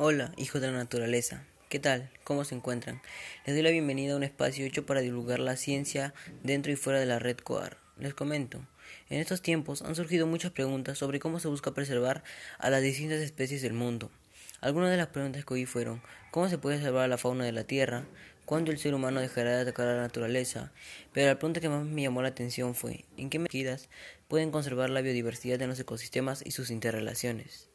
Hola, 0.00 0.30
hijos 0.36 0.60
de 0.60 0.68
la 0.68 0.76
naturaleza. 0.76 1.42
¿Qué 1.68 1.80
tal? 1.80 2.08
¿Cómo 2.22 2.44
se 2.44 2.54
encuentran? 2.54 3.02
Les 3.44 3.56
doy 3.56 3.64
la 3.64 3.70
bienvenida 3.70 4.12
a 4.12 4.16
un 4.16 4.22
espacio 4.22 4.64
hecho 4.64 4.86
para 4.86 5.00
divulgar 5.00 5.40
la 5.40 5.56
ciencia 5.56 6.14
dentro 6.44 6.70
y 6.70 6.76
fuera 6.76 7.00
de 7.00 7.06
la 7.06 7.18
red 7.18 7.36
COAR. 7.38 7.78
Les 7.98 8.14
comento. 8.14 8.64
En 9.10 9.18
estos 9.18 9.42
tiempos 9.42 9.82
han 9.82 9.96
surgido 9.96 10.28
muchas 10.28 10.52
preguntas 10.52 10.98
sobre 10.98 11.18
cómo 11.18 11.40
se 11.40 11.48
busca 11.48 11.74
preservar 11.74 12.22
a 12.60 12.70
las 12.70 12.80
distintas 12.80 13.18
especies 13.18 13.60
del 13.60 13.72
mundo. 13.72 14.08
Algunas 14.60 14.92
de 14.92 14.98
las 14.98 15.08
preguntas 15.08 15.44
que 15.44 15.54
oí 15.54 15.66
fueron 15.66 16.00
¿cómo 16.30 16.48
se 16.48 16.58
puede 16.58 16.80
salvar 16.80 17.02
a 17.02 17.08
la 17.08 17.18
fauna 17.18 17.44
de 17.44 17.50
la 17.50 17.64
Tierra? 17.64 18.04
¿Cuándo 18.44 18.70
el 18.70 18.78
ser 18.78 18.94
humano 18.94 19.20
dejará 19.20 19.56
de 19.56 19.62
atacar 19.62 19.88
a 19.88 19.96
la 19.96 20.02
naturaleza? 20.02 20.70
Pero 21.12 21.26
la 21.26 21.40
pregunta 21.40 21.60
que 21.60 21.70
más 21.70 21.84
me 21.84 22.02
llamó 22.02 22.22
la 22.22 22.28
atención 22.28 22.76
fue 22.76 23.04
¿en 23.16 23.30
qué 23.30 23.40
medidas 23.40 23.88
pueden 24.28 24.52
conservar 24.52 24.90
la 24.90 25.00
biodiversidad 25.00 25.58
de 25.58 25.66
los 25.66 25.80
ecosistemas 25.80 26.46
y 26.46 26.52
sus 26.52 26.70
interrelaciones? 26.70 27.67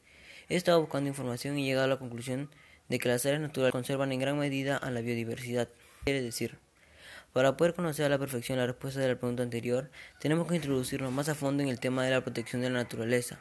He 0.50 0.56
estado 0.56 0.82
buscando 0.82 1.10
información 1.10 1.58
y 1.58 1.64
he 1.64 1.66
llegado 1.66 1.86
a 1.86 1.90
la 1.90 1.98
conclusión 1.98 2.50
de 2.90 3.00
que 3.00 3.10
las 3.10 3.26
áreas 3.26 3.42
naturales 3.42 3.72
conservan 3.72 4.12
en 4.12 4.20
gran 4.20 4.38
medida 4.38 4.78
a 4.78 4.92
la 4.92 5.02
biodiversidad. 5.02 5.70
Quiere 6.04 6.22
decir, 6.22 6.58
para 7.34 7.58
poder 7.58 7.74
conocer 7.74 8.06
a 8.06 8.10
la 8.10 8.20
perfección 8.20 8.60
la 8.60 8.68
respuesta 8.68 9.00
de 9.00 9.08
la 9.08 9.16
pregunta 9.16 9.42
anterior, 9.42 9.90
tenemos 10.20 10.48
que 10.48 10.56
introducirnos 10.56 11.12
más 11.12 11.30
a 11.30 11.36
fondo 11.36 11.64
en 11.64 11.70
el 11.70 11.80
tema 11.80 12.06
de 12.06 12.12
la 12.12 12.22
protección 12.22 12.62
de 12.62 12.70
la 12.70 12.80
naturaleza. 12.80 13.40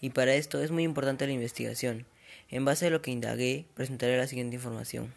Y 0.00 0.10
para 0.10 0.34
esto 0.34 0.62
es 0.62 0.70
muy 0.70 0.84
importante 0.84 1.26
la 1.26 1.32
investigación. 1.32 2.06
En 2.50 2.64
base 2.64 2.86
a 2.86 2.90
lo 2.90 3.02
que 3.02 3.10
indagué, 3.10 3.66
presentaré 3.74 4.16
la 4.16 4.28
siguiente 4.28 4.56
información. 4.56 5.12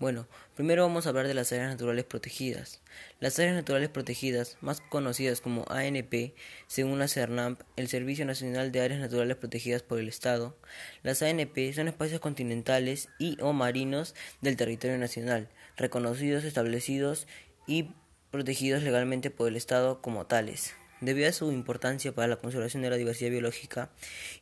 Bueno, 0.00 0.26
primero 0.56 0.82
vamos 0.82 1.06
a 1.06 1.10
hablar 1.10 1.28
de 1.28 1.34
las 1.34 1.52
áreas 1.52 1.70
naturales 1.70 2.04
protegidas. 2.04 2.80
Las 3.20 3.38
áreas 3.38 3.54
naturales 3.54 3.90
protegidas, 3.90 4.56
más 4.60 4.80
conocidas 4.80 5.40
como 5.40 5.64
ANP, 5.68 6.34
según 6.66 6.98
la 6.98 7.06
CERNAMP, 7.06 7.60
el 7.76 7.86
Servicio 7.86 8.26
Nacional 8.26 8.72
de 8.72 8.80
Áreas 8.80 9.00
Naturales 9.00 9.36
Protegidas 9.36 9.82
por 9.82 10.00
el 10.00 10.08
Estado, 10.08 10.58
las 11.04 11.22
ANP 11.22 11.72
son 11.72 11.86
espacios 11.86 12.20
continentales 12.20 13.08
y 13.20 13.40
o 13.40 13.52
marinos 13.52 14.16
del 14.40 14.56
territorio 14.56 14.98
nacional, 14.98 15.48
reconocidos, 15.76 16.42
establecidos 16.42 17.28
y 17.68 17.90
protegidos 18.32 18.82
legalmente 18.82 19.30
por 19.30 19.46
el 19.46 19.54
Estado 19.54 20.02
como 20.02 20.26
tales. 20.26 20.74
Debido 21.02 21.28
a 21.28 21.32
su 21.32 21.52
importancia 21.52 22.12
para 22.12 22.26
la 22.26 22.36
conservación 22.36 22.82
de 22.82 22.90
la 22.90 22.96
diversidad 22.96 23.30
biológica 23.30 23.90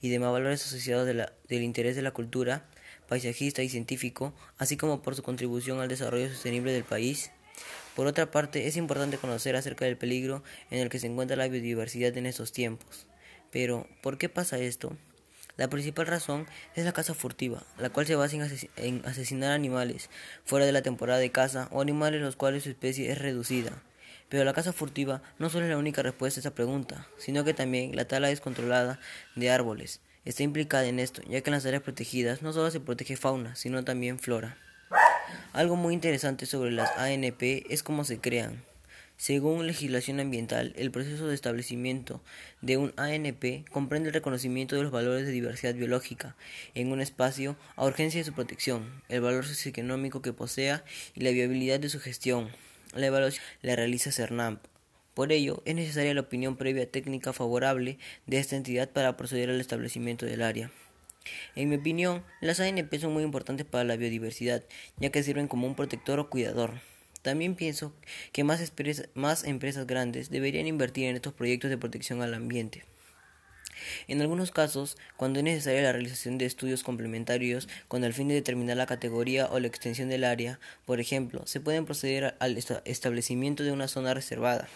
y 0.00 0.09
demás 0.09 0.33
valores 0.33 0.64
asociados 0.64 1.06
del 1.06 1.62
interés 1.62 1.94
de 1.94 2.03
la 2.03 2.12
cultura, 2.12 2.70
paisajista 3.12 3.62
y 3.62 3.68
científico, 3.68 4.32
así 4.56 4.78
como 4.78 5.02
por 5.02 5.14
su 5.14 5.22
contribución 5.22 5.80
al 5.80 5.88
desarrollo 5.88 6.30
sostenible 6.30 6.72
del 6.72 6.84
país. 6.84 7.30
Por 7.94 8.06
otra 8.06 8.30
parte, 8.30 8.69
es 8.69 8.78
importante 8.78 9.19
conocer 9.19 9.54
acerca 9.54 9.84
del 9.84 9.98
peligro 9.98 10.42
en 10.70 10.80
el 10.80 10.88
que 10.88 10.98
se 10.98 11.08
encuentra 11.08 11.36
la 11.36 11.46
biodiversidad 11.46 12.16
en 12.16 12.24
estos 12.24 12.52
tiempos. 12.52 13.06
Pero, 13.50 13.86
¿por 14.02 14.16
qué 14.16 14.30
pasa 14.30 14.56
esto? 14.56 14.96
La 15.58 15.69
principal 15.69 16.06
razón 16.06 16.46
es 16.74 16.86
la 16.86 16.94
caza 16.94 17.12
furtiva, 17.12 17.62
la 17.77 17.91
cual 17.91 18.06
se 18.06 18.16
basa 18.16 18.38
en, 18.77 19.02
asesinar 19.04 19.52
animales 19.52 20.08
fuera 20.47 20.64
de 20.64 20.72
la 20.72 20.80
temporada 20.80 21.19
de 21.19 21.30
caza 21.30 21.69
o 21.70 21.82
animales 21.82 22.22
los 22.22 22.36
cuales 22.36 22.62
su 22.62 22.70
especie 22.70 23.12
es 23.12 23.19
reducida. 23.19 23.82
Pero 24.30 24.44
la 24.44 24.54
caza 24.54 24.72
furtiva 24.72 25.22
no 25.38 25.50
solo 25.50 25.66
es 25.66 25.70
la 25.70 25.76
única 25.76 26.00
respuesta 26.00 26.38
a 26.38 26.41
esta 26.41 26.54
pregunta, 26.54 27.06
sino 27.19 27.44
que 27.44 27.52
también 27.52 27.94
la 27.94 28.08
tala 28.08 28.28
descontrolada 28.28 29.00
de 29.36 29.50
árboles, 29.50 30.00
está 30.25 30.42
implicada 30.42 30.87
en 30.87 30.98
esto, 30.98 31.23
ya 31.28 31.41
que 31.41 31.51
en 31.51 31.55
las 31.55 31.67
áreas 31.67 31.83
protegidas 31.83 32.42
no 32.42 32.53
solo 32.53 32.70
se 32.70 32.81
protege 32.81 33.17
fauna, 33.17 33.56
sino 33.56 33.84
también 33.84 34.19
flora. 34.19 34.56
Algo 35.53 35.77
muy 35.77 35.95
interesante 35.95 36.47
sobre 36.47 36.70
las 36.70 36.91
ANP 36.97 37.67
es 37.69 37.83
cómo 37.83 38.05
se 38.05 38.19
crean. 38.19 38.62
Según 39.17 39.67
legislación 39.67 40.19
ambiental, 40.19 40.73
el 40.77 40.91
proceso 40.91 41.28
de 41.28 41.34
establecimiento 41.34 42.20
de 42.61 42.77
un 42.77 42.93
ANP 42.97 43.69
comprende 43.70 44.09
el 44.09 44.15
reconocimiento 44.15 44.75
de 44.75 44.83
los 44.83 44.91
valores 44.91 45.27
de 45.27 45.33
diversidad 45.33 45.75
biológica 45.75 46.34
en 46.75 46.91
un 46.91 47.00
espacio 47.00 47.56
a 47.77 47.84
urgencia 47.84 48.19
de 48.19 48.25
su 48.25 48.33
protección, 48.33 49.03
el 49.09 49.20
valor 49.20 49.47
socioeconómico 49.47 50.23
que 50.23 50.33
posea 50.33 50.84
y 51.15 51.20
la 51.20 51.31
viabilidad 51.31 51.78
de 51.78 51.89
su 51.89 52.00
gestión. 52.00 52.50
La 52.95 53.06
evaluación 53.06 53.45
la 53.62 53.77
realiza 53.77 54.11
CERNAMP, 54.11 54.59
por 55.15 55.33
ello, 55.33 55.62
es 55.65 55.75
necesaria 55.75 56.15
la 56.15 56.23
opinión 56.23 56.56
previa 56.56 56.91
técnica 56.91 57.33
favorable 57.33 57.99
de 58.27 58.39
esta 58.39 58.56
entidad 58.56 58.89
para 58.89 59.17
proceder 59.17 59.50
al 59.50 59.61
establecimiento 59.61 60.27
del 60.27 60.43
área. 60.43 60.71
En 61.55 61.69
mi 61.69 61.77
opinión, 61.77 62.25
las 62.41 62.61
ANP 62.61 62.99
son 62.99 63.12
muy 63.12 63.23
importantes 63.23 63.67
para 63.67 63.84
la 63.84 63.97
biodiversidad, 63.97 64.65
ya 64.97 65.11
que 65.11 65.23
sirven 65.23 65.49
como 65.49 65.67
un 65.67 65.75
protector 65.75 66.19
o 66.19 66.31
cuidador. 66.31 66.81
También 67.23 67.55
pienso 67.55 67.95
que 68.33 68.43
más, 68.43 69.45
empresas 69.45 69.87
grandes 69.87 70.31
deberían 70.31 70.67
invertir 70.67 71.05
en 71.05 71.17
estos 71.17 71.33
proyectos 71.33 71.71
de 71.71 71.79
protección 71.79 72.21
al 72.21 72.34
ambiente. 72.34 72.84
En 74.09 74.21
algunos 74.21 74.50
casos, 74.50 74.97
cuando 75.17 75.39
es 75.39 75.44
necesaria 75.44 75.83
la 75.83 75.93
realización 75.93 76.39
de 76.39 76.47
estudios 76.47 76.83
complementarios 76.83 77.69
con 77.89 78.05
el 78.05 78.12
fin 78.12 78.29
de 78.29 78.34
determinar 78.34 78.77
la 78.77 78.87
categoría 78.87 79.47
o 79.47 79.61
la 79.61 79.67
extensión 79.67 80.09
del 80.09 80.25
área, 80.25 80.59
por 80.84 81.00
ejemplo, 81.00 81.47
se 81.47 81.61
pueden 81.61 81.84
proceder 81.84 82.37
al 82.39 82.56
establecimiento 82.84 83.62
de 83.62 83.73
una 83.73 83.89
zona 83.89 84.15
reservada. 84.15 84.69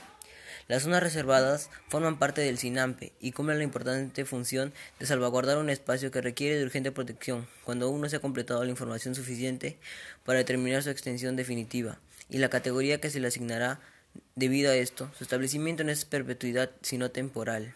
Las 0.68 0.82
zonas 0.82 1.02
reservadas 1.02 1.70
forman 1.88 2.18
parte 2.18 2.40
del 2.40 2.58
SINAMPE 2.58 3.12
y 3.20 3.30
cumplen 3.30 3.58
la 3.58 3.64
importante 3.64 4.24
función 4.24 4.72
de 4.98 5.06
salvaguardar 5.06 5.58
un 5.58 5.70
espacio 5.70 6.10
que 6.10 6.20
requiere 6.20 6.56
de 6.56 6.64
urgente 6.64 6.90
protección 6.90 7.46
cuando 7.64 7.86
aún 7.86 8.00
no 8.00 8.08
se 8.08 8.16
ha 8.16 8.20
completado 8.20 8.64
la 8.64 8.70
información 8.70 9.14
suficiente 9.14 9.78
para 10.24 10.38
determinar 10.38 10.82
su 10.82 10.90
extensión 10.90 11.36
definitiva 11.36 12.00
y 12.28 12.38
la 12.38 12.50
categoría 12.50 13.00
que 13.00 13.10
se 13.10 13.20
le 13.20 13.28
asignará 13.28 13.80
debido 14.34 14.72
a 14.72 14.74
esto. 14.74 15.08
Su 15.16 15.22
establecimiento 15.22 15.84
no 15.84 15.92
es 15.92 16.04
perpetuidad 16.04 16.72
sino 16.82 17.12
temporal. 17.12 17.74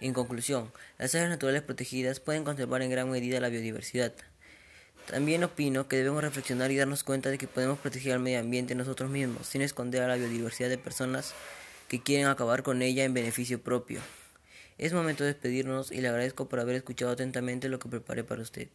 En 0.00 0.12
conclusión, 0.12 0.72
las 0.98 1.14
áreas 1.14 1.30
naturales 1.30 1.62
protegidas 1.62 2.18
pueden 2.18 2.42
conservar 2.42 2.82
en 2.82 2.90
gran 2.90 3.08
medida 3.08 3.38
la 3.38 3.50
biodiversidad. 3.50 4.12
También 5.06 5.44
opino 5.44 5.86
que 5.86 5.96
debemos 5.96 6.22
reflexionar 6.22 6.72
y 6.72 6.76
darnos 6.76 7.04
cuenta 7.04 7.30
de 7.30 7.38
que 7.38 7.46
podemos 7.46 7.78
proteger 7.78 8.14
al 8.14 8.20
medio 8.20 8.40
ambiente 8.40 8.74
nosotros 8.74 9.10
mismos, 9.10 9.46
sin 9.46 9.62
esconder 9.62 10.02
a 10.02 10.08
la 10.08 10.16
biodiversidad 10.16 10.68
de 10.68 10.78
personas 10.78 11.34
que 11.90 12.00
quieren 12.00 12.28
acabar 12.28 12.62
con 12.62 12.82
ella 12.82 13.02
en 13.02 13.14
beneficio 13.14 13.60
propio. 13.60 14.00
Es 14.78 14.92
momento 14.92 15.24
de 15.24 15.32
despedirnos 15.32 15.90
y 15.90 16.00
le 16.00 16.06
agradezco 16.06 16.48
por 16.48 16.60
haber 16.60 16.76
escuchado 16.76 17.10
atentamente 17.10 17.68
lo 17.68 17.80
que 17.80 17.88
preparé 17.88 18.22
para 18.22 18.42
usted. 18.42 18.68